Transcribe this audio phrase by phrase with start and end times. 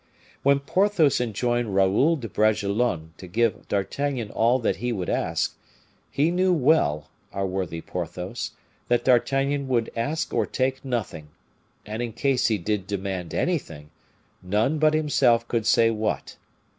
[0.41, 5.55] When Porthos enjoined Raoul de Bragelonne to give D'Artagnan all that he would ask,
[6.09, 8.53] he knew well, our worthy Porthos,
[8.87, 11.27] that D'Artagnan would ask or take nothing;
[11.85, 13.91] and in case he did demand anything,
[14.41, 16.35] none but himself could say what.